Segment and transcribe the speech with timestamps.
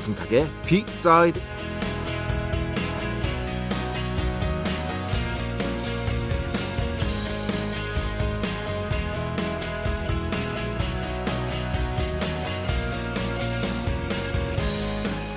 [0.00, 1.40] 배승탁의 빅사이드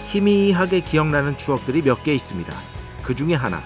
[0.10, 2.54] 희미하게 기억나는 추억들이 몇 개 있습니다.
[3.02, 3.62] 그 중에 하나,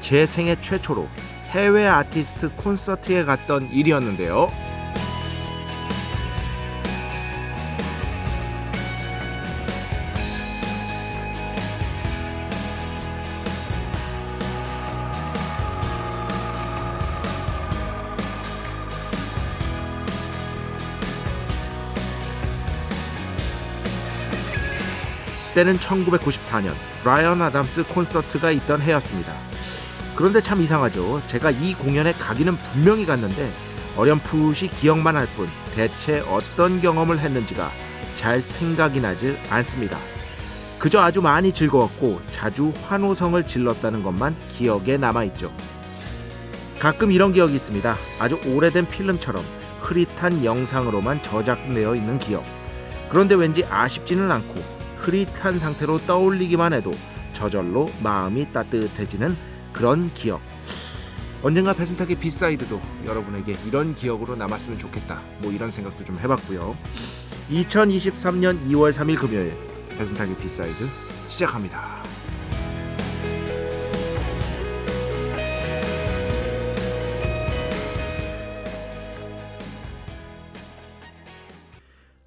[0.00, 1.08] 제 생애 최초로
[1.50, 4.48] 해외 아티스트 콘서트에 갔던 일이었는데요.
[25.56, 29.32] 때는 1994년 브라이언 아담스 콘서트가 있던 해였습니다.
[30.14, 31.22] 그런데 참 이상하죠.
[31.28, 33.50] 제가 이 공연에 가기는 분명히 갔는데
[33.96, 37.70] 어렴풋이 기억만 할 뿐 대체 어떤 경험을 했는지가
[38.16, 39.96] 잘 생각이 나지 않습니다.
[40.78, 45.50] 그저 아주 많이 즐거웠고 자주 환호성을 질렀다는 것만 기억에 남아있죠.
[46.78, 47.96] 가끔 이런 기억이 있습니다.
[48.18, 49.42] 아주 오래된 필름처럼
[49.80, 52.44] 흐릿한 영상으로만 저장되어 있는 기억.
[53.08, 54.75] 그런데 왠지 아쉽지는 않고
[55.06, 56.90] 흐릿한 상태로 떠올리기만 해도
[57.32, 59.36] 저절로 마음이 따뜻해지는
[59.72, 60.40] 그런 기억.
[61.42, 65.22] 언젠가 배순탁의 B side도 여러분에게 이런 기억으로 남았으면 좋겠다.
[65.38, 66.76] 뭐 이런 생각도 좀 해봤고요.
[67.50, 69.56] 2023년 2월 3일 금요일
[69.96, 70.84] 배순탁의 B side
[71.28, 72.02] 시작합니다.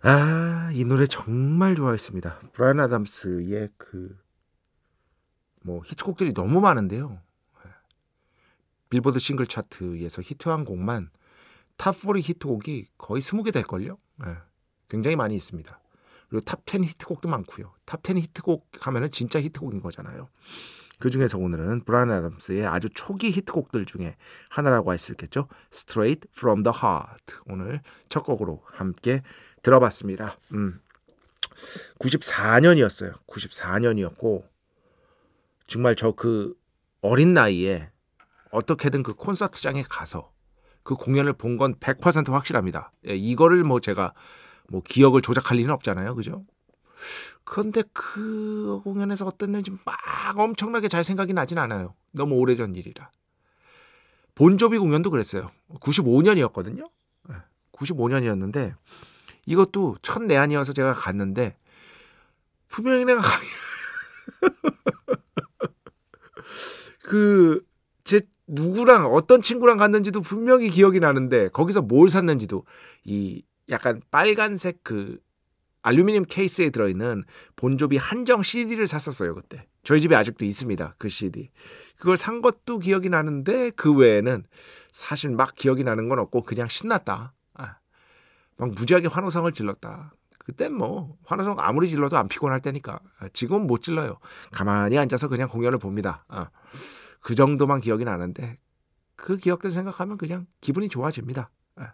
[0.02, 0.39] 아,
[0.80, 2.40] 이 노래 정말 좋아했습니다.
[2.54, 4.18] 브라이언 아담스의 그,
[5.62, 7.22] 뭐, 히트곡들이 너무 많은데요.
[8.90, 11.10] 빌보드 싱글 차트에서 히트한 곡만
[11.78, 13.98] 탑40 히트곡이 거의 20개 될걸요?
[14.24, 14.38] 네.
[14.88, 15.82] 굉장히 많이 있습니다.
[16.30, 17.74] 그리고 탑10 히트곡도 많고요.
[17.86, 20.30] 탑10 히트곡 하면은 진짜 히트곡인 거잖아요.
[21.00, 24.16] 그 중에서 오늘은 브라이언 아담스의 아주 초기 히트곡들 중에
[24.50, 25.50] 하나라고 할 수 있겠죠.
[25.74, 27.36] Straight from the Heart.
[27.48, 29.24] 오늘 첫 곡으로 함께
[29.62, 30.38] 들어봤습니다.
[30.54, 30.80] 음.
[32.00, 33.14] 94년이었어요.
[33.28, 34.44] 94년이었고
[35.68, 36.56] 정말 저 그
[37.02, 37.90] 어린 나이에
[38.52, 40.32] 어떻게든 그 콘서트장에 가서
[40.84, 42.92] 그 공연을 본 건 100% 확실합니다.
[43.08, 44.14] 예, 이거를 뭐 제가
[44.70, 46.16] 뭐 기억을 조작할 리는 없잖아요.
[46.16, 46.46] 그죠?
[47.44, 51.96] 그런데 그 공연에서 어땠는지 막 엄청나게 잘 생각이 나진 않아요.
[52.12, 53.10] 너무 오래전 일이라.
[54.36, 55.50] 본조비 공연도 그랬어요.
[55.80, 56.90] 95년이었거든요.
[57.74, 58.76] 95년이었는데
[59.46, 61.56] 이것도 첫 내한이어서 제가 갔는데
[62.68, 63.22] 분명히 내가
[67.02, 72.66] 그제 누구랑 어떤 친구랑 갔는지도 분명히 기억이 나는데 거기서 뭘 샀는지도
[73.04, 75.20] 이 약간 빨간색 그
[75.82, 77.24] 알루미늄 케이스에 들어있는
[77.56, 79.66] 본조비 한정 CD를 샀었어요 그때.
[79.84, 81.50] 저희 집에 아직도 있습니다 그 CD.
[81.98, 84.44] 그걸 산 것도 기억이 나는데 그 외에는
[84.92, 87.34] 사실 막 기억이 나는 건 없고 그냥 신났다
[88.60, 90.14] 막 무지하게 환호성을 질렀다.
[90.38, 93.00] 그땐 뭐 환호성 아무리 질러도 안 피곤할 때니까
[93.34, 94.20] 지금은 못 질러요.
[94.52, 96.26] 가만히 앉아서 그냥 공연을 봅니다.
[96.28, 96.50] 아,
[97.22, 98.60] 그 정도만 기억이 나는데
[99.16, 101.52] 그 기억들 생각하면 그냥 기분이 좋아집니다.
[101.78, 101.94] 아,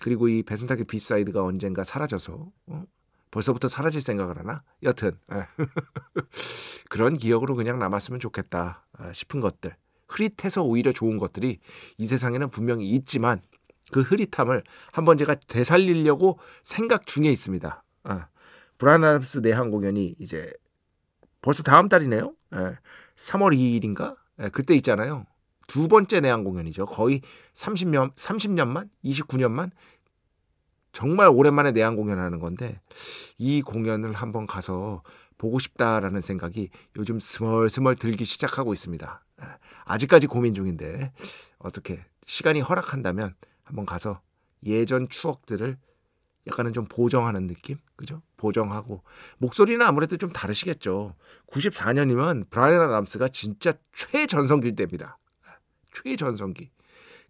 [0.00, 2.84] 그리고 이 배순탁의 B side가 언젠가 사라져서 어?
[3.30, 4.62] 벌써부터 사라질 생각을 하나?
[4.82, 5.46] 여튼 아,
[6.88, 9.76] 그런 기억으로 그냥 남았으면 좋겠다 싶은 것들
[10.08, 11.58] 흐릿해서 오히려 좋은 것들이
[11.98, 13.40] 이 세상에는 분명히 있지만
[13.94, 17.84] 그 흐릿함을 한번 제가 되살리려고 생각 중에 있습니다.
[18.02, 18.26] 아,
[18.76, 20.52] 브라나스 내한 공연이 이제
[21.42, 22.34] 벌써 다음 달이네요.
[22.56, 22.58] 예,
[23.14, 24.16] 3월 2일인가?
[24.40, 25.26] 예, 그때 있잖아요.
[25.68, 26.86] 두 번째 내한 공연이죠.
[26.86, 27.20] 거의
[27.52, 29.70] 30년 30년만 29년만
[30.90, 32.80] 정말 오랜만에 내한 공연하는 건데
[33.38, 35.04] 이 공연을 한번 가서
[35.38, 39.24] 보고 싶다라는 생각이 요즘 스멀스멀 들기 시작하고 있습니다.
[39.40, 39.44] 예,
[39.84, 41.12] 아직까지 고민 중인데
[41.58, 44.20] 어떻게 시간이 허락한다면 한번 가서
[44.64, 45.76] 예전 추억들을
[46.46, 47.78] 약간은 좀 보정하는 느낌?
[47.96, 48.22] 그죠?
[48.36, 49.02] 보정하고.
[49.38, 51.14] 목소리는 아무래도 좀 다르시겠죠.
[51.48, 55.18] 94년이면 브라이언 아담스가 진짜 최전성기일 때입니다.
[55.92, 56.70] 최전성기.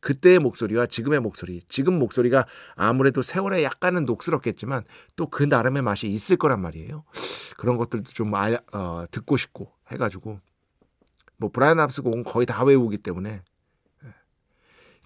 [0.01, 4.85] 그때의 목소리와 지금의 목소리, 지금 목소리가 아무래도 세월에 약간은 녹슬었겠지만
[5.17, 7.05] 또 그 나름의 맛이 있을 거란 말이에요.
[7.57, 10.41] 그런 것들도 좀 알, 어, 듣고 싶고 해가지고
[11.39, 13.43] 뭐 브라이언 아담스 곡은 거의 다 외우기 때문에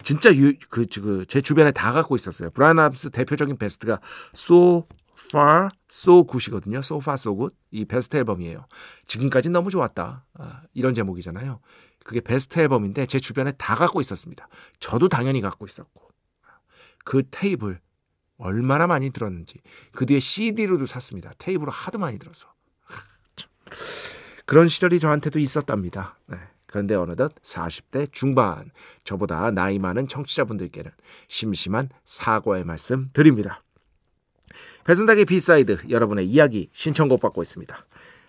[0.02, 2.50] 진짜 유, 그, 그, 제 주변에 다 갖고 있었어요.
[2.50, 4.00] 브라이언 아담스 대표적인 베스트가
[4.34, 4.86] So
[5.26, 6.78] Far, So Good이거든요.
[6.78, 7.56] So Far, So Good.
[7.70, 8.66] 이 베스트 앨범이에요.
[9.06, 10.24] 지금까지 너무 좋았다.
[10.34, 11.60] 아, 이런 제목이잖아요.
[12.04, 14.48] 그게 베스트 앨범인데 제 주변에 다 갖고 있었습니다.
[14.80, 16.08] 저도 당연히 갖고 있었고.
[17.04, 17.80] 그 테이프를
[18.38, 19.58] 얼마나 많이 들었는지.
[19.92, 21.32] 그 뒤에 CD로도 샀습니다.
[21.38, 22.48] 테이프로 하도 많이 들어서.
[24.46, 26.18] 그런 시절이 저한테도 있었답니다.
[26.26, 26.38] 네.
[26.68, 28.70] 그런데 어느덧 40대 중반
[29.02, 30.92] 저보다 나이 많은 청취자분들께는
[31.26, 33.62] 심심한 사과의 말씀 드립니다.
[34.84, 37.76] 배순탁의 B side 여러분의 이야기 신청곡 받고 있습니다.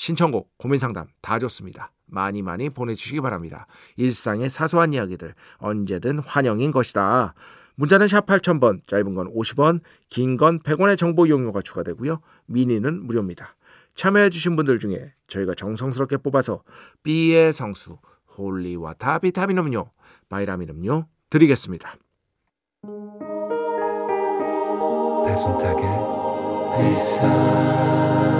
[0.00, 1.92] 신청곡, 고민상담 다 좋습니다.
[2.06, 3.66] 많이 많이 보내주시기 바랍니다.
[3.96, 7.34] 일상의 사소한 이야기들 언제든 환영인 것이다.
[7.74, 12.22] 문자는 샵 8000번, 짧은 건 50원, 긴 건 100원의 정보 이용료가 추가되고요.
[12.46, 13.54] 미니는 무료입니다.
[13.94, 16.62] 참여해주신 분들 중에 저희가 정성스럽게 뽑아서
[17.02, 17.98] B의 성수,
[18.38, 19.90] holy water 비타민 음료,
[20.30, 21.94] 바이라민 음료 드리겠습니다.
[25.26, 25.84] 배순탁의
[26.78, 28.39] 회사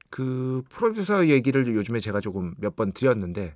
[0.11, 3.55] 그 프로듀서 얘기를 요즘에 제가 조금 몇 번 드렸는데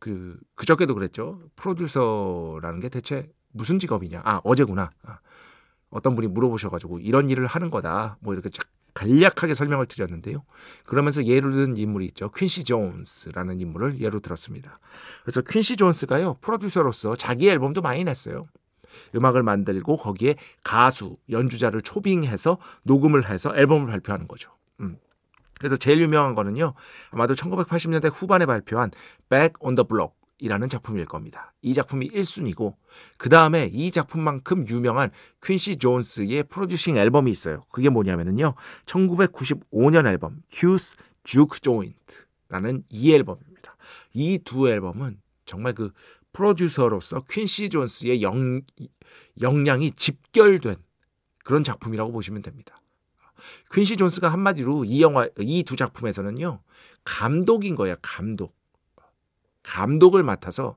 [0.00, 1.40] 그 그저께도 그랬죠.
[1.56, 4.22] 프로듀서라는 게 대체 무슨 직업이냐?
[4.24, 4.90] 아 어제구나.
[5.04, 5.18] 아,
[5.90, 8.18] 어떤 분이 물어보셔가지고 이런 일을 하는 거다.
[8.20, 8.50] 뭐 이렇게
[8.94, 10.44] 간략하게 설명을 드렸는데요.
[10.84, 12.30] 그러면서 예를 든 인물이 있죠.
[12.30, 14.80] 퀸시 존스라는 인물을 예로 들었습니다.
[15.22, 18.46] 그래서 퀸시 존스가요 프로듀서로서 자기 앨범도 많이 냈어요.
[19.14, 24.50] 음악을 만들고 거기에 가수 연주자를 초빙해서 녹음을 해서 앨범을 발표하는 거죠.
[24.80, 24.98] 음.
[25.58, 26.74] 그래서 제일 유명한 거는요.
[27.10, 28.90] 아마도 1980년대 후반에 발표한
[29.28, 31.52] Back on the Block 이라는 작품일 겁니다.
[31.62, 32.76] 이 작품이 1순위고
[33.16, 35.10] 그 다음에 이 작품만큼 유명한
[35.42, 37.64] 퀸시 존스의 프로듀싱 앨범이 있어요.
[37.70, 38.54] 그게 뭐냐면요.
[38.86, 43.76] 1995년 앨범 Q's Juke Joint라는 이 앨범입니다.
[44.14, 45.90] 이 두 앨범은 정말 그
[46.32, 48.60] 프로듀서로서 퀸시 존스의 영,
[49.40, 50.76] 역량이 집결된
[51.42, 52.77] 그런 작품이라고 보시면 됩니다.
[53.72, 56.60] 퀸시 존스가 한마디로 이 영화 이 두 작품에서는요
[57.04, 58.56] 감독인 거예요 감독
[59.62, 60.76] 감독을 맡아서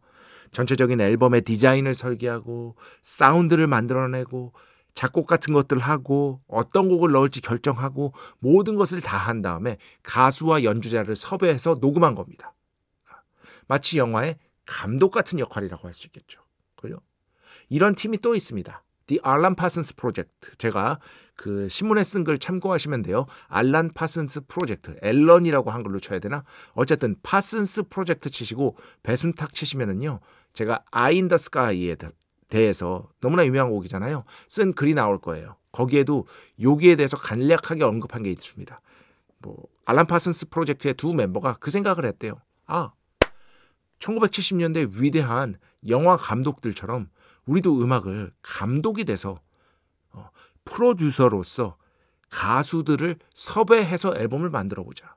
[0.52, 4.54] 전체적인 앨범의 디자인을 설계하고 사운드를 만들어내고
[4.94, 11.16] 작곡 같은 것들 하고 어떤 곡을 넣을지 결정하고 모든 것을 다 한 다음에 가수와 연주자를
[11.16, 12.54] 섭외해서 녹음한 겁니다.
[13.68, 16.42] 마치 영화의 감독 같은 역할이라고 할 수 있겠죠.
[16.76, 17.00] 그죠?
[17.70, 18.84] 이런 팀이 또 있습니다.
[19.08, 20.58] The Alan Parsons Project.
[20.58, 21.00] 제가
[21.42, 23.26] 그 신문에 쓴 글 참고하시면 돼요.
[23.48, 24.96] 알란 파슨스 프로젝트.
[25.02, 26.44] 앨런이라고 한글로 쳐야 되나?
[26.76, 30.20] 어쨌든 파슨스 프로젝트 치시고 배순탁 치시면은요.
[30.54, 31.96] 제가 Eye in the Sky에
[32.48, 34.24] 대해서 너무나 유명한 곡이잖아요.
[34.50, 35.56] 쓴 글이 나올 거예요.
[35.72, 36.28] 거기에도
[36.62, 38.80] 여기에 대해서 간략하게 언급한 게 있습니다.
[39.40, 42.36] 뭐 알란 파슨스 프로젝트의 두 멤버가 그 생각을 했대요.
[42.68, 42.92] 아,
[43.98, 45.56] 1970년대 위대한
[45.88, 47.10] 영화 감독들처럼
[47.48, 49.40] 우리도 음악을 감독이 돼서 어,
[50.66, 51.78] 프로듀서로서
[52.30, 55.16] 가수들을 섭외해서 앨범을 만들어 보자.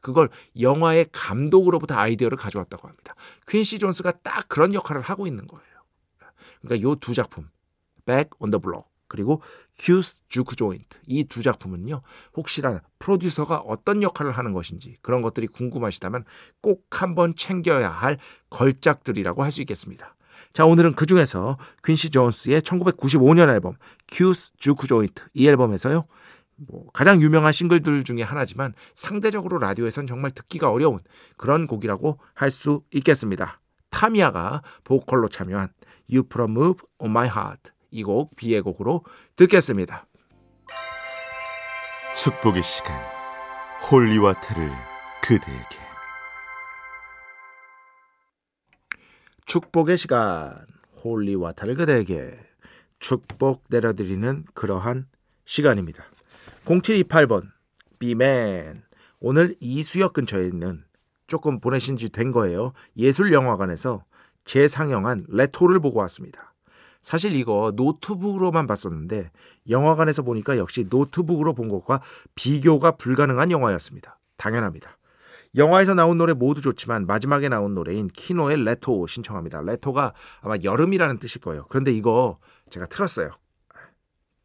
[0.00, 3.14] 그걸 영화의 감독으로부터 아이디어를 가져왔다고 합니다.
[3.48, 5.66] 퀸시 존스가 딱 그런 역할을 하고 있는 거예요.
[6.60, 7.48] 그러니까 요 두 작품,
[8.04, 9.40] Back on the Block 그리고
[9.78, 12.02] Q's Juke Joint 이 두 작품은요.
[12.36, 16.24] 혹시나 프로듀서가 어떤 역할을 하는 것인지 그런 것들이 궁금하시다면
[16.60, 18.18] 꼭 한번 챙겨야 할
[18.50, 20.15] 걸작들이라고 할 수 있겠습니다.
[20.52, 23.74] 자, 오늘은 그 중에서 퀸시 존스의 1995년 앨범
[24.08, 26.06] Q's Juke Joint 이 앨범에서요.
[26.56, 31.00] 뭐 가장 유명한 싱글들 중에 하나지만 상대적으로 라디오에선 정말 듣기가 어려운
[31.36, 33.60] 그런 곡이라고 할 수 있겠습니다.
[33.90, 35.68] 타미아가 보컬로 참여한
[36.10, 39.04] You Put a Move on My Heart 이 곡 비의 곡으로
[39.36, 40.06] 듣겠습니다.
[42.14, 42.96] 축복의 시간
[43.90, 44.70] holy water를
[45.22, 45.85] 그대에게
[49.46, 50.66] 축복의 시간
[51.04, 52.38] holy water를 그대에게
[52.98, 55.06] 축복 내려드리는 그러한
[55.44, 56.04] 시간입니다.
[56.64, 57.46] 0728번
[57.98, 58.82] 비맨
[59.20, 60.84] 오늘 이수역 근처에 있는
[61.28, 62.72] 조금 보내신 지 된 거예요.
[62.96, 64.04] 예술영화관에서
[64.44, 66.52] 재상영한 레토를 보고 왔습니다.
[67.00, 69.30] 사실 이거 노트북으로만 봤었는데
[69.70, 72.00] 영화관에서 보니까 역시 노트북으로 본 것과
[72.34, 74.18] 비교가 불가능한 영화였습니다.
[74.36, 74.98] 당연합니다.
[75.56, 79.62] 영화에서 나온 노래 모두 좋지만 마지막에 나온 노래인 키노의 레토 신청합니다.
[79.62, 81.66] 레토가 아마 여름이라는 뜻일 거예요.
[81.68, 82.38] 그런데 이거
[82.70, 83.30] 제가 틀었어요.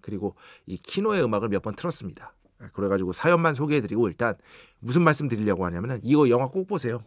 [0.01, 2.34] 그리고 이 키노의 음악을 몇 번 틀었습니다.
[2.74, 4.36] 그래가지고 사연만 소개해드리고 일단
[4.80, 7.03] 무슨 말씀 드리려고 하냐면은 이거 영화 꼭 보세요.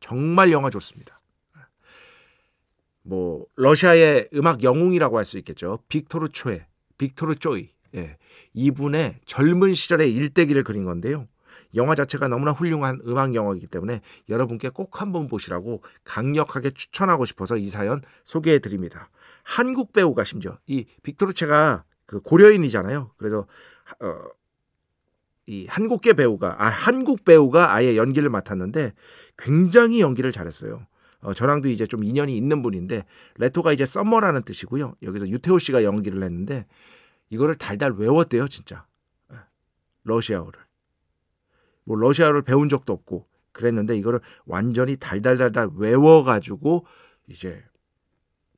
[0.00, 1.16] 정말 영화 좋습니다.
[3.02, 5.78] 뭐 러시아의 음악 영웅이라고 할 수 있겠죠.
[5.88, 6.66] 빅토르 초에
[6.98, 8.16] 빅토르 쪼이 예.
[8.54, 11.28] 이분의 젊은 시절의 일대기를 그린 건데요.
[11.76, 17.66] 영화 자체가 너무나 훌륭한 음악 영화이기 때문에 여러분께 꼭 한번 보시라고 강력하게 추천하고 싶어서 이
[17.66, 19.10] 사연 소개해 드립니다.
[19.42, 23.12] 한국 배우가 심지어 이 빅토르체가 그 고려인이잖아요.
[23.16, 23.46] 그래서
[24.00, 24.18] 어,
[25.46, 28.92] 이 한국계 배우가 아 한국 배우가 아예 연기를 맡았는데
[29.36, 30.86] 굉장히 연기를 잘했어요.
[31.20, 33.04] 어, 저랑도 이제 좀 인연이 있는 분인데
[33.36, 34.94] 레토가 이제 썸머라는 뜻이고요.
[35.02, 36.66] 여기서 유태호 씨가 연기를 했는데
[37.30, 38.86] 이거를 달달 외웠대요, 진짜.
[39.32, 39.36] 예.
[40.04, 40.65] 러시아어를.
[41.86, 46.84] 뭐 러시아어를 배운 적도 없고 그랬는데 이거를 완전히 달달달달 외워가지고
[47.28, 47.64] 이제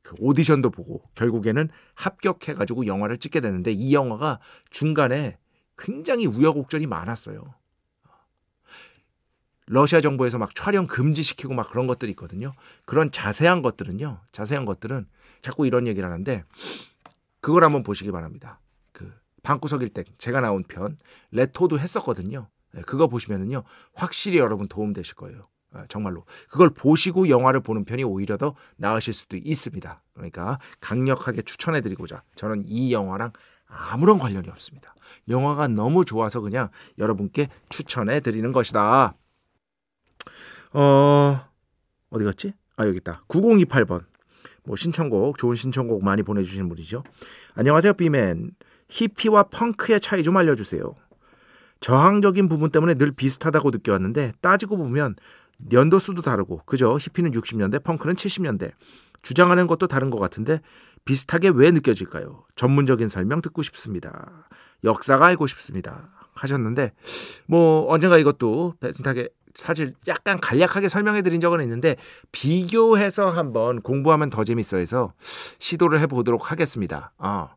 [0.02, 5.38] 그 오디션도 보고 결국에는 합격해가지고 영화를 찍게 되는데 이 영화가 중간에
[5.76, 7.54] 굉장히 우여곡절이 많았어요.
[9.66, 12.52] 러시아 정부에서 막 촬영 금지시키고 막 그런 것들이 있거든요.
[12.86, 14.18] 그런 자세한 것들은요.
[14.32, 15.06] 자세한 것들은
[15.42, 16.42] 자꾸 이런 얘기를 하는데
[17.40, 18.60] 그걸 한번 보시기 바랍니다.
[18.92, 20.96] 그 방구석 일땡 제가 나온 편
[21.30, 22.48] 레토도 했었거든요.
[22.72, 23.62] 네, 그거 보시면은요
[23.94, 25.48] 확실히 여러분 도움 되실 거예요.
[25.72, 30.02] 아, 정말로 그걸 보시고 영화를 보는 편이 오히려 더 나으실 수도 있습니다.
[30.14, 33.32] 그러니까 강력하게 추천해드리고자 저는 이 영화랑
[33.66, 34.94] 아무런 관련이 없습니다.
[35.28, 39.14] 영화가 너무 좋아서 그냥 여러분께 추천해드리는 것이다.
[40.72, 41.40] 어,
[42.10, 42.54] 어디 갔지?
[42.76, 43.24] 아, 여기 있다.
[43.28, 44.04] 9028번.
[44.64, 47.02] 뭐 신청곡, 좋은 신청곡 많이 보내주시는 분이죠.
[47.54, 48.52] 안녕하세요, 비맨.
[48.88, 50.94] 히피와 펑크의 차이 좀 알려주세요.
[51.80, 55.16] 저항적인 부분 때문에 늘 비슷하다고 느껴왔는데 따지고 보면
[55.72, 56.96] 연도 수도 다르고 그죠?
[57.00, 58.72] 히피는 60년대, 펑크는 70년대.
[59.22, 60.60] 주장하는 것도 다른 것 같은데
[61.04, 62.44] 비슷하게 왜 느껴질까요?
[62.54, 64.46] 전문적인 설명 듣고 싶습니다.
[64.84, 66.10] 역사가 알고 싶습니다.
[66.34, 66.92] 하셨는데
[67.46, 71.96] 뭐 언젠가 이것도 비슷하게 사실 약간 간략하게 설명해 드린 적은 있는데
[72.30, 75.12] 비교해서 한번 공부하면 더 재밌어 해서
[75.58, 77.12] 시도를 해 보도록 하겠습니다.
[77.18, 77.48] 어.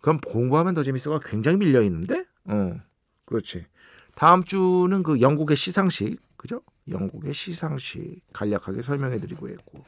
[0.00, 2.24] 그럼 공부하면 더 재밌어가 굉장히 밀려 있는데?
[2.46, 2.80] 어.
[3.26, 3.66] 그렇지.
[4.14, 6.62] 다음 주는 그 영국의 시상식, 그죠?
[6.88, 9.84] 영국의 시상식 간략하게 설명해 드리고 있고.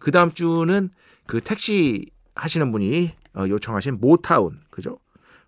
[0.00, 0.90] 그 다음 주는
[1.26, 4.98] 그 택시 하시는 분이 어, 요청하신 모타운, 그죠?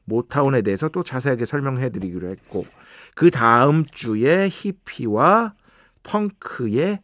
[0.05, 2.67] 모타운에 대해서 또 자세하게 설명해 드리기로 했고.
[3.15, 5.55] 그 다음 주에 히피와
[6.03, 7.01] 펑크의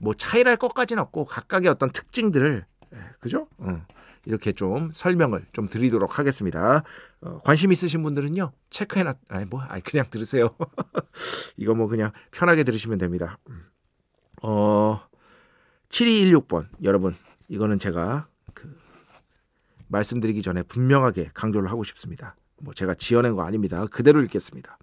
[0.00, 2.64] 뭐 차이랄 것까지는 없고 각각의 어떤 특징들을
[2.94, 3.46] 예, 그죠?
[3.58, 3.86] 어,
[4.24, 6.84] 이렇게 좀 설명을 좀 드리도록 하겠습니다.
[7.20, 10.54] 어, 관심 있으신 분들은요 체크해놨 아니 뭐 아니 그냥 들으세요.
[11.56, 13.38] 이거 뭐 그냥 편하게 들으시면 됩니다.
[14.42, 15.00] 어
[15.88, 17.14] 7216번 여러분
[17.48, 18.76] 이거는 제가 그
[19.88, 22.36] 말씀드리기 전에 분명하게 강조를 하고 싶습니다.
[22.60, 23.86] 뭐 제가 지어낸 거 아닙니다.
[23.86, 24.78] 그대로 읽겠습니다.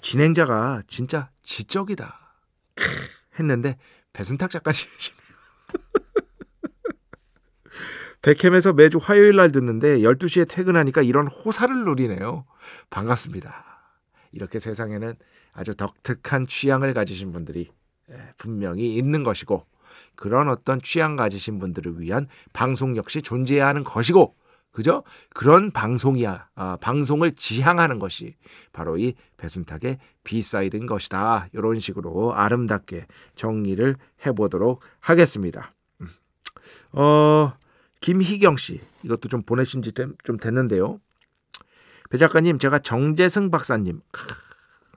[0.00, 2.18] 진행자가 진짜 지적이다
[3.38, 3.76] 했는데
[4.12, 5.20] 배순탁 작가님이시네요.
[8.26, 12.44] 백햄에서 매주 화요일 날 듣는데 12시에 퇴근하니까 이런 호사를 누리네요.
[12.90, 13.64] 반갑습니다.
[14.32, 15.14] 이렇게 세상에는
[15.52, 17.68] 아주 독특한 취향을 가지신 분들이
[18.10, 19.64] 예, 분명히 있는 것이고
[20.16, 24.34] 그런 어떤 취향 가지신 분들을 위한 방송 역시 존재해야 하는 것이고
[24.72, 25.04] 그죠?
[25.30, 26.48] 그런 방송이야.
[26.56, 28.34] 아, 방송을 지향하는 것이
[28.72, 31.46] 바로 이 배순탁의 B side인 것이다.
[31.52, 33.06] 이런 식으로 아름답게
[33.36, 33.94] 정리를
[34.26, 35.72] 해보도록 하겠습니다.
[36.00, 36.08] 음.
[36.92, 37.54] 어,
[38.00, 38.80] 김희경 씨.
[39.04, 41.00] 이것도 좀 보내신 지 좀 됐는데요.
[42.10, 44.00] 배 작가님, 제가 정재승 박사님.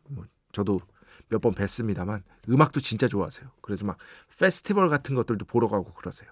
[0.09, 0.81] 뭐 저도
[1.29, 3.49] 몇 번 뵀습니다만 음악도 진짜 좋아하세요.
[3.61, 3.97] 그래서 막
[4.39, 6.29] 페스티벌 같은 것들도 보러 가고 그러세요.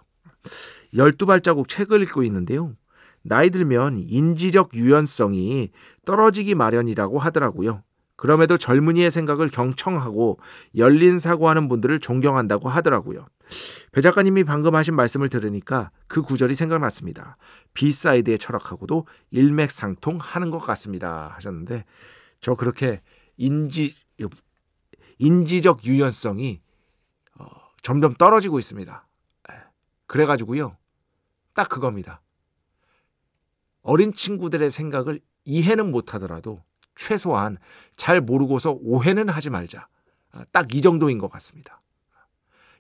[0.94, 2.76] 12발자국 책을 읽고 있는데요.
[3.22, 5.72] 나이 들면 인지적 유연성이
[6.06, 7.84] 떨어지기 마련이라고 하더라고요.
[8.16, 10.40] 그럼에도 젊은이의 생각을 경청하고
[10.76, 13.28] 열린 사고하는 분들을 존경한다고 하더라고요.
[13.92, 17.36] 배 작가님이 방금 하신 말씀을 들으니까 그 구절이 생각났습니다.
[17.74, 21.34] B side의 철학하고도 일맥상통하는 것 같습니다.
[21.36, 21.86] 하셨는데
[22.39, 23.01] 저 그렇게
[23.38, 23.96] 인지
[25.20, 26.62] 인지적 유연성이
[27.39, 27.46] 어,
[27.82, 29.08] 점점 떨어지고 있습니다.
[29.51, 29.56] 예.
[30.06, 30.77] 그래가지고요,
[31.54, 32.22] 딱 그겁니다.
[33.82, 36.63] 어린 친구들의 생각을 이해는 못하더라도
[36.96, 37.58] 최소한
[37.96, 39.88] 잘 모르고서 오해는 하지 말자.
[40.32, 41.82] 아, 딱이 정도인 것 같습니다.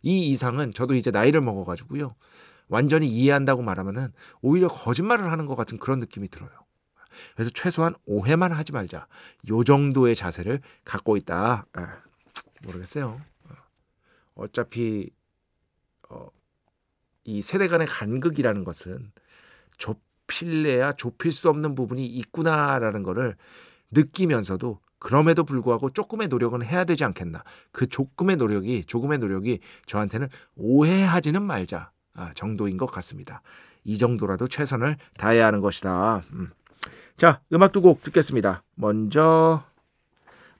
[0.07, 2.15] 이 이상은 저도 이제 나이를 먹어가지고요.
[2.69, 6.49] 완전히 이해한다고 말하면은 오히려 거짓말을 하는 것 같은 그런 느낌이 들어요.
[7.35, 9.07] 그래서 최소한 오해만 하지 말자.
[9.49, 11.65] 요 정도의 자세를 갖고 있다.
[11.73, 11.97] 아,
[12.63, 13.19] 모르겠어요.
[14.35, 15.09] 어차피
[16.07, 16.29] 어,
[17.25, 19.11] 이 세대 간의 간극이라는 것은
[19.77, 23.35] 좁힐래야 좁힐 수 없는 부분이 있구나라는 거를
[23.91, 27.41] 느끼면서도 그럼에도 불구하고 조금의 노력은 해야 되지 않겠나.
[27.71, 33.41] 그 조금의 노력이, 조금의 노력이 저한테는 오해하지는 말자 아, 정도인 것 같습니다.
[33.85, 36.23] 이 정도라도 최선을 다해야 하는 것이다.
[36.33, 36.49] 음.
[37.15, 38.63] 자, 음악 두 곡 듣겠습니다.
[38.75, 39.63] 먼저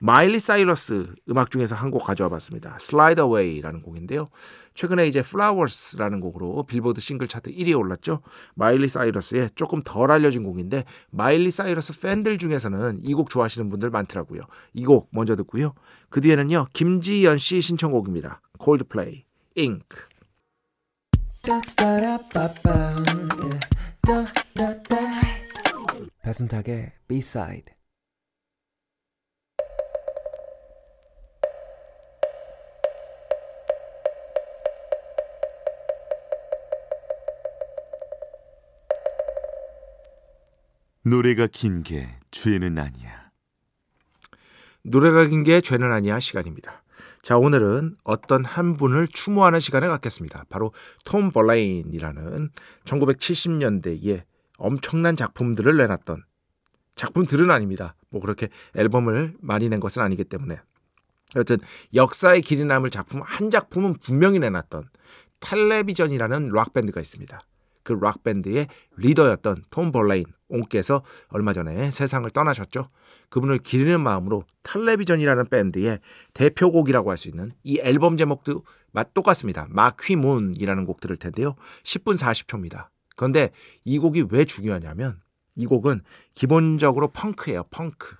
[0.00, 2.76] 마일리 사이러스 음악 중에서 한 곡 가져와 봤습니다.
[2.80, 4.28] Slide Away라는 곡인데요.
[4.74, 8.20] 최근에 이제 Flowers라는 곡으로 빌보드 싱글 차트 1위에 올랐죠.
[8.54, 14.42] 마일리 사이러스의 조금 덜 알려진 곡인데 마일리 사이러스 팬들 중에서는 이 곡 좋아하시는 분들 많더라고요.
[14.74, 15.74] 이 곡 먼저 듣고요.
[16.10, 16.68] 그 뒤에는요.
[16.72, 18.40] 김지연 씨 신청곡입니다.
[18.62, 19.24] Coldplay,
[19.56, 19.86] Ink.
[26.22, 27.64] 배순탁의 B-side
[41.08, 43.30] 노래가 긴 게 죄는 아니야.
[44.82, 46.82] 노래가 긴 게 죄는 아니야 시간입니다.
[47.22, 50.44] 자, 오늘은 어떤 한 분을 추모하는 시간을 갖겠습니다.
[50.50, 50.72] 바로
[51.06, 52.50] 톰 벌라인이라는
[52.84, 54.24] 1970년대에
[54.58, 56.24] 엄청난 작품들을 내놨던
[56.94, 57.94] 작품들은 아닙니다.
[58.10, 60.58] 뭐 그렇게 앨범을 많이 낸 것은 아니기 때문에
[61.36, 61.56] 여튼
[61.94, 64.90] 역사의 길이 남을 작품 한 작품은 분명히 내놨던
[65.40, 67.40] 텔레비전이라는 락 밴드가 있습니다.
[67.88, 72.88] 그 락 밴드의 리더였던 톰 벌라인 옹께서 얼마 전에 세상을 떠나셨죠.
[73.30, 75.98] 그분을 기리는 마음으로 텔레비전이라는 밴드의
[76.34, 79.66] 대표곡이라고 할 수 있는 이 앨범 제목도 맛 똑같습니다.
[79.70, 81.54] 마퀴문이라는 곡 들을 텐데요.
[81.82, 82.88] 10분 40초입니다.
[83.16, 83.50] 그런데
[83.84, 85.20] 이 곡이 왜 중요하냐면
[85.56, 86.02] 이 곡은
[86.34, 87.64] 기본적으로 펑크예요.
[87.70, 88.16] 펑크.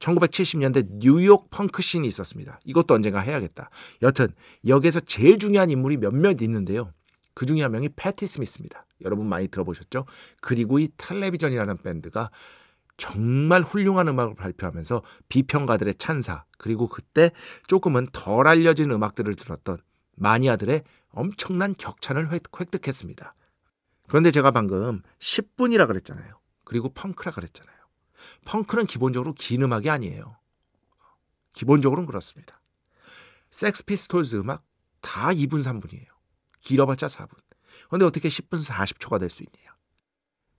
[0.00, 2.60] 1970년대 뉴욕 펑크 씬이 있었습니다.
[2.64, 3.70] 이것도 언젠가 해야겠다.
[4.02, 4.28] 여튼
[4.66, 6.92] 여기에서 제일 중요한 인물이 몇몇 있는데요.
[7.34, 8.86] 그 중에 한 명이 패티 스미스입니다.
[9.02, 10.06] 여러분 많이 들어보셨죠?
[10.40, 12.30] 그리고 이 텔레비전이라는 밴드가
[12.96, 17.30] 정말 훌륭한 음악을 발표하면서 비평가들의 찬사 그리고 그때
[17.66, 19.78] 조금은 덜 알려진 음악들을 들었던
[20.16, 23.34] 마니아들의 엄청난 격찬을 획득했습니다.
[24.08, 26.38] 그런데 제가 방금 10분이라 그랬잖아요.
[26.64, 27.76] 그리고 펑크라 그랬잖아요.
[28.44, 30.36] 펑크는 기본적으로 긴 음악이 아니에요.
[31.54, 32.60] 기본적으로는 그렇습니다.
[33.50, 34.64] 섹스 피스톨즈 음악
[35.00, 36.11] 다 2분 3분이에요.
[36.62, 37.30] 길어봤자 4분.
[37.88, 39.72] 그런데 어떻게 10분 40초가 될 수 있냐?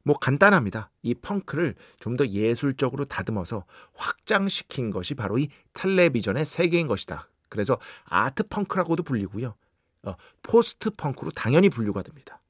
[0.05, 0.91] 뭐 간단합니다.
[1.01, 7.29] 이 펑크를 좀 더 예술적으로 다듬어서 확장시킨 것이 바로 이 텔레비전의 세계인 것이다.
[7.49, 9.55] 그래서 art punk라고도 불리고요.
[10.03, 12.41] 어, post punk로 당연히 분류가 됩니다.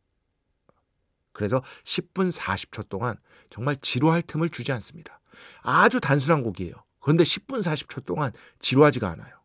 [1.32, 3.18] 그래서 10분 40초 동안
[3.50, 5.20] 정말 지루할 틈을 주지 않습니다.
[5.62, 6.74] 아주 단순한 곡이에요.
[7.00, 9.43] 그런데 10분 40초 동안 지루하지가 않아요.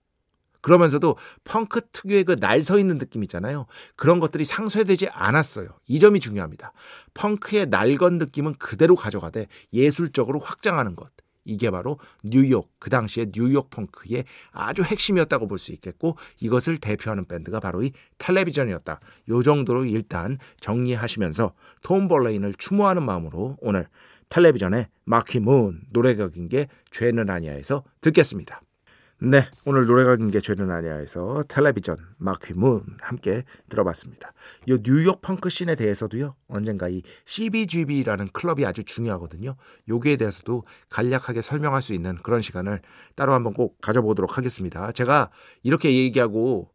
[0.60, 3.66] 그러면서도 펑크 특유의 그 날 서 있는 느낌 있잖아요.
[3.96, 5.68] 그런 것들이 상쇄되지 않았어요.
[5.86, 6.72] 이 점이 중요합니다.
[7.14, 11.10] 펑크의 날건 느낌은 그대로 가져가되 예술적으로 확장하는 것.
[11.44, 17.58] 이게 바로 뉴욕, 그 당시에 뉴욕 펑크의 아주 핵심이었다고 볼 수 있겠고 이것을 대표하는 밴드가
[17.58, 19.00] 바로 이 텔레비전이었다.
[19.30, 23.88] 요 정도로 일단 정리하시면서 톰 벌레인을 추모하는 마음으로 오늘
[24.28, 28.60] 텔레비전의 마키 문 노래가 긴게 죄는 아니야에서 듣겠습니다.
[29.20, 34.32] 네, 오늘 노래가 긴 게 죄는 아니야에서 텔레비전 마퀴문 함께 들어봤습니다.
[34.66, 36.36] 이 뉴욕 펑크 씬에 대해서도요.
[36.46, 39.56] 언젠가 이 CBGB라는 클럽이 아주 중요하거든요.
[39.88, 42.80] 여기에 대해서도 간략하게 설명할 수 있는 그런 시간을
[43.16, 44.92] 따로 한번 꼭 가져보도록 하겠습니다.
[44.92, 45.30] 제가
[45.64, 46.70] 이렇게 얘기하고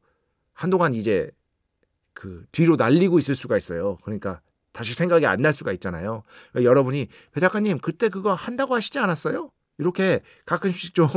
[0.51, 1.31] 한동안 이제
[2.13, 3.97] 그 뒤로 날리고 있을 수가 있어요.
[4.03, 4.41] 그러니까
[4.73, 6.23] 다시 생각이 안 날 수가 있잖아요.
[6.51, 9.49] 그러니까 여러분이 배 작가님 그때 그거 한다고 하시지 않았어요?
[9.77, 11.07] 이렇게 가끔씩 좀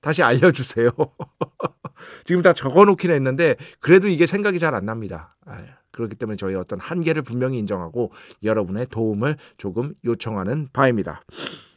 [0.00, 0.90] 다시 알려주세요.
[2.24, 5.36] 지금 다 적어놓긴 했는데 그래도 이게 생각이 잘 안 납니다.
[5.46, 11.22] 아, 그렇기 때문에 저희 어떤 한계를 분명히 인정하고 여러분의 도움을 조금 요청하는 바입니다.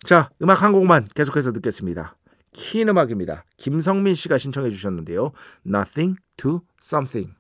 [0.04, 2.18] 자, 음악 한 곡만 계속해서 듣겠습니다.
[2.52, 3.46] 킨 음악입니다.
[3.58, 5.32] 김성민 씨가 신청해 주셨는데요.
[5.66, 7.34] Nothing to Something.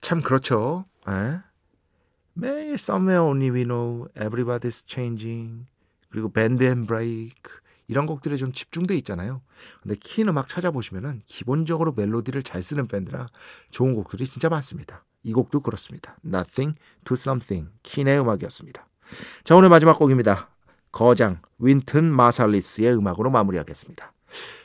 [0.00, 0.86] 참 그렇죠.
[1.08, 1.38] 에?
[2.34, 5.66] 매일 Somewhere Only We Know, Everybody's Changing,
[6.10, 7.34] 그리고 Band and Break
[7.88, 9.42] 이런 곡들에 좀 집중돼 있잖아요.
[9.82, 13.28] 근데 킨 음악 찾아보시면은 기본적으로 멜로디를 잘 쓰는 밴드라
[13.70, 15.04] 좋은 곡들이 진짜 많습니다.
[15.22, 16.16] 이 곡도 그렇습니다.
[16.24, 18.86] Nothing to Something 킨의 음악이었습니다.
[19.44, 20.48] 자 오늘 마지막 곡입니다.
[20.90, 24.12] 거장 윈튼 마살리스의 음악으로 마무리하겠습니다.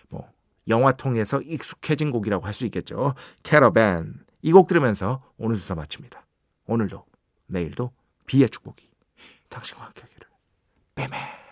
[0.09, 0.29] 뭐
[0.67, 3.13] 영화 통해서 익숙해진 곡이라고 할 수 있겠죠.
[3.43, 6.25] 캐러밴 이 곡 들으면서 오늘 수사 마칩니다.
[6.67, 7.05] 오늘도
[7.47, 7.91] 내일도
[8.25, 8.89] 비의 축복이
[9.49, 10.27] 당신과 함께하기를.
[10.95, 11.46] 빼매.